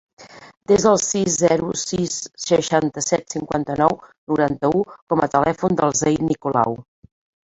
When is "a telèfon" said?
5.27-5.77